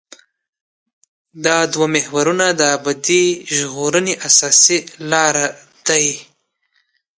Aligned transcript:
دا 1.45 1.57
دوه 1.73 1.87
محورونه 1.95 2.47
د 2.59 2.61
ابدي 2.77 3.25
ژغورنې 3.55 4.13
اساسي 4.27 4.79
لاره 5.11 5.47
دي. 5.87 6.07